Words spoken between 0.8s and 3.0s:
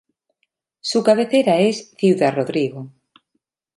cabecera es Ciudad Rodrigo.